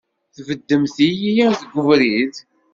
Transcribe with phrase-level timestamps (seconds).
[0.35, 2.35] Tbeddemt-iyi deg ubrid!